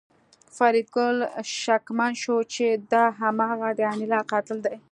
[0.55, 1.17] فریدګل
[1.61, 4.75] شکمن شو چې دا هماغه د انیلا قاتل دی